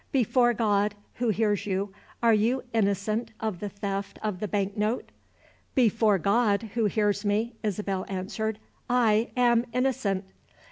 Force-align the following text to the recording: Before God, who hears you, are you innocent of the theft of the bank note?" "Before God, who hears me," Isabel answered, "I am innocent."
Before 0.11 0.51
God, 0.55 0.95
who 1.17 1.29
hears 1.29 1.67
you, 1.67 1.93
are 2.23 2.33
you 2.33 2.63
innocent 2.73 3.29
of 3.39 3.59
the 3.59 3.69
theft 3.69 4.17
of 4.23 4.39
the 4.39 4.47
bank 4.47 4.75
note?" 4.75 5.11
"Before 5.75 6.17
God, 6.17 6.71
who 6.73 6.85
hears 6.85 7.23
me," 7.23 7.53
Isabel 7.61 8.07
answered, 8.09 8.57
"I 8.89 9.29
am 9.37 9.63
innocent." 9.73 10.25